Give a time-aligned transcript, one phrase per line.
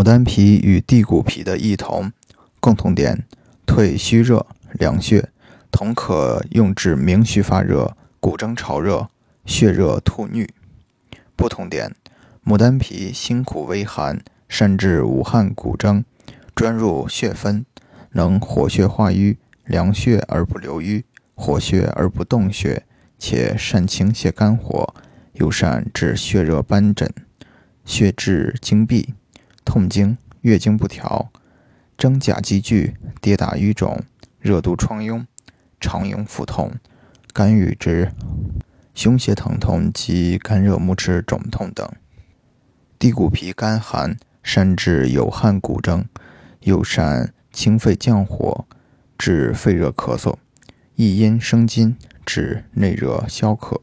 [0.00, 2.10] 牡丹皮与地骨皮的异同，
[2.58, 3.26] 共同点：
[3.66, 5.28] 退虚热、凉血，
[5.70, 9.10] 同可用治明虚发热、骨蒸潮热、
[9.44, 10.48] 血热吐衄。
[11.36, 11.94] 不同点：
[12.46, 16.02] 牡丹皮辛苦微寒，善治无汗骨蒸，
[16.54, 17.66] 专入血分，
[18.12, 19.36] 能活血化瘀、
[19.66, 21.04] 凉血而不流瘀，
[21.34, 22.86] 活血而不动血，
[23.18, 24.94] 且善清泻肝火，
[25.34, 27.12] 又善治血热斑疹、
[27.84, 29.12] 血滞经闭。
[29.70, 31.30] 痛经、月经不调、
[31.96, 34.02] 真假积聚、跌打瘀肿、
[34.40, 35.26] 热毒疮痈、
[35.80, 36.72] 肠痈腹痛、
[37.32, 38.10] 肝郁之、
[38.96, 41.88] 胸胁疼痛及肝热目赤肿痛等。
[42.98, 46.04] 地骨皮干寒，善治有汗骨蒸，
[46.62, 48.66] 又善清肺降火，
[49.16, 50.34] 治肺热咳嗽；
[50.96, 51.96] 益阴生津，
[52.26, 53.80] 治内热消渴。